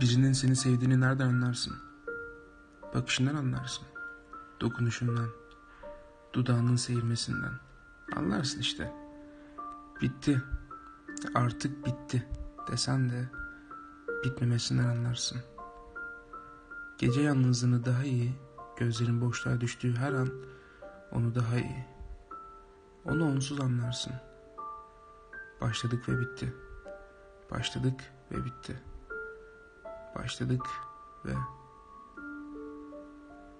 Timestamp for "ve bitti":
26.08-26.54, 28.32-28.89